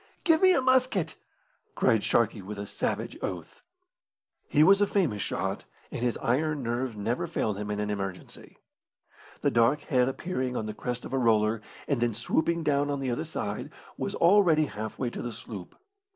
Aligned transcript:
"Give 0.23 0.41
me 0.41 0.51
a 0.55 0.61
musket!" 0.61 1.13
cried 1.75 2.03
Sharkey, 2.03 2.41
with 2.41 2.57
a 2.57 2.65
savage 2.65 3.19
oath. 3.21 3.61
He 4.47 4.63
was 4.63 4.81
a 4.81 4.87
famous 4.87 5.21
shot, 5.21 5.65
and 5.91 6.01
his 6.01 6.17
iron 6.23 6.63
nerves 6.63 6.97
never 6.97 7.27
failed 7.27 7.59
him 7.59 7.69
in 7.69 7.79
an 7.79 7.91
emergency. 7.91 8.57
The 9.41 9.51
dark 9.51 9.81
head 9.81 10.09
appearing 10.09 10.57
on 10.57 10.65
the 10.65 10.73
crest 10.73 11.05
of 11.05 11.13
a 11.13 11.19
roller, 11.19 11.61
and 11.87 12.01
then 12.01 12.15
swooping 12.15 12.63
down 12.63 12.89
on 12.89 12.99
the 12.99 13.11
other 13.11 13.23
side, 13.23 13.69
was 13.95 14.15
already 14.15 14.65
half 14.65 14.97
way 14.97 15.11
to 15.11 15.21
the 15.21 15.31
sloop. 15.31 15.75